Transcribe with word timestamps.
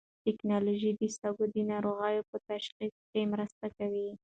ټېکنالوژي 0.25 0.91
د 0.95 1.01
سږو 1.17 1.45
د 1.55 1.57
ناروغۍ 1.71 2.15
په 2.29 2.37
تشخیص 2.49 2.95
کې 3.11 3.21
مرسته 3.33 3.65
کوي. 3.77 4.09